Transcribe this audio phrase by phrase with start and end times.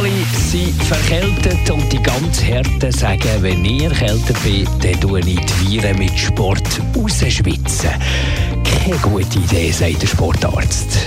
[0.00, 5.38] Alle sind verkältet und die ganz Härten sagen, wenn ich erkältet bin, dann tue ich
[5.38, 7.90] die Viren mit Sport rausschwitzen.
[8.64, 11.06] Keine gute Idee, sagt der Sportarzt.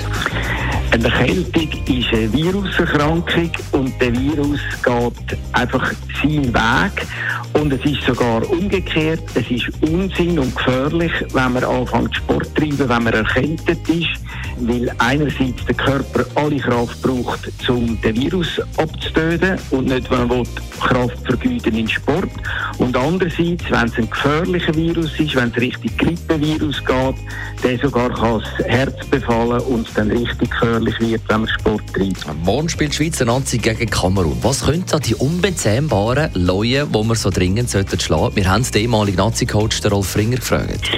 [0.92, 7.08] Eine Erkältung ist eine Viruserkrankung und der Virus geht einfach seinen Weg.
[7.54, 12.54] Und es ist sogar umgekehrt, es ist Unsinn und gefährlich, wenn man anfängt Sport zu
[12.54, 14.20] treiben, wenn man erkältet ist,
[14.68, 20.48] weil einerseits der Körper alle Kraft braucht, um den Virus abzutöten und nicht, wenn man
[20.80, 22.30] Kraft vergüten in Sport.
[22.78, 27.16] Und andererseits, wenn es ein gefährlicher Virus ist, wenn es richtig Grippevirus geht,
[27.64, 32.26] der sogar kann das Herz befallen und dann richtig gefährlich wird, wenn man Sport treibt.
[32.44, 34.38] Morgen spielt die Schweizer Nazi gegen Kamerun.
[34.42, 38.36] Was könnten da die unbezähmbaren Leute, die wir so dringend sollten schlagen?
[38.36, 40.92] Wir haben den ehemaligen Nazi-Coach Rolf Fringer gefragt.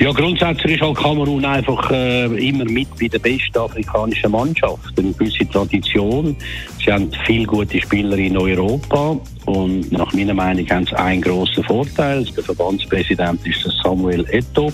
[0.00, 4.98] Ja, grundsätzlich ist auch Kamerun einfach äh, immer mit bei der besten afrikanischen Mannschaft.
[4.98, 6.36] Eine gewisse Tradition.
[6.84, 11.62] Sie haben viele gute Spieler in Europa und nach meiner Meinung haben sie einen grossen
[11.64, 12.24] Vorteil.
[12.24, 14.72] Der Verbandspräsident ist Samuel Eto.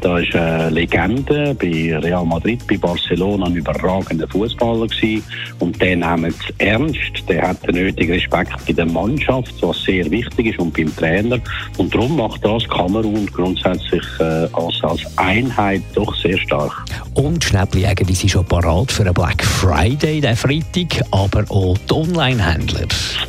[0.00, 5.22] Da ist eine Legende bei Real Madrid, bei Barcelona ein überragender Fußballer gewesen.
[5.58, 7.28] Und den nehmen sie ernst.
[7.28, 11.38] Der hat den nötigen Respekt bei der Mannschaft, was sehr wichtig ist, und beim Trainer.
[11.76, 16.72] Und darum macht das Kamerun grundsätzlich äh, als, als Einheit doch sehr stark.
[17.14, 21.92] Und Schnäppchenjäger, die sind schon parat für einen Black Friday, den Freitag, aber auch die
[21.92, 22.86] Online-Händler.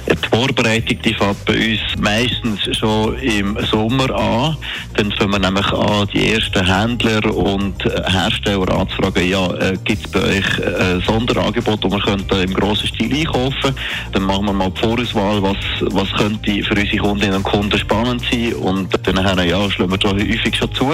[0.07, 4.57] Die Vorbereitung die fängt bei uns meistens schon im Sommer an.
[4.95, 10.11] Dann fangen wir nämlich an, die ersten Händler und Hersteller anzufragen, ja, äh, gibt es
[10.11, 13.75] bei euch äh, Sonderangebote, die wir könnten im grossen Stil einkaufen
[14.11, 15.57] Dann machen wir mal die Vorauswahl, was,
[15.91, 20.09] was könnte für unsere Kundinnen und Kunden spannend sein und dann ja, schlagen wir da
[20.09, 20.91] häufig schon zu.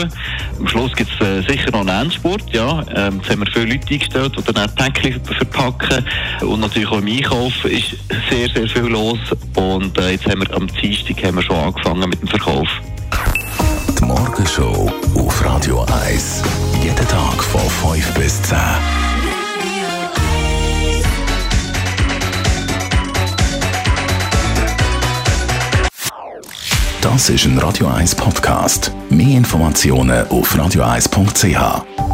[0.60, 2.77] Am Schluss gibt es äh, sicher noch einen Endspurt, ja.
[2.96, 6.06] Ähm, jetzt haben wir viele Leute eingestellt, die dann Päckchen verpacken
[6.42, 7.98] und natürlich auch im Einkauf ist
[8.30, 9.20] sehr, sehr viel los
[9.56, 12.68] und äh, jetzt haben wir am Dienstag haben wir schon angefangen mit dem Verkauf.
[14.00, 16.44] Die Morgenshow auf Radio 1.
[16.84, 18.58] Jeden Tag von 5 bis 10.
[27.02, 28.92] Das ist ein Radio 1 Podcast.
[29.10, 32.07] Mehr Informationen auf radio1.ch.